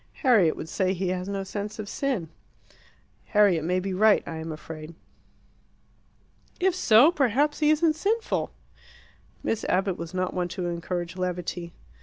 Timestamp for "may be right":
3.63-4.23